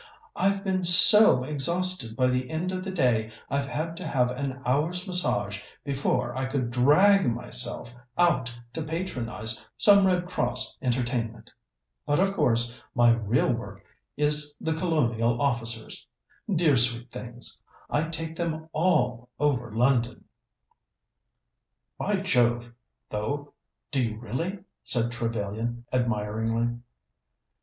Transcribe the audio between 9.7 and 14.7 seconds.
some Red Cross entertainment. But, of course, my real work is